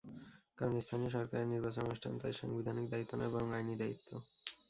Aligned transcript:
কারণ, 0.57 0.75
স্থানীয় 0.79 1.11
সরকারের 1.11 1.47
নির্বাচন 1.47 1.81
অনুষ্ঠান 1.81 2.13
তাদের 2.17 2.39
সাংবিধানিক 2.39 2.85
দায়িত্ব 2.89 3.13
নয়, 3.15 3.31
বরং 3.31 3.49
আইনি 3.53 3.75
দায়িত্ব। 3.75 4.09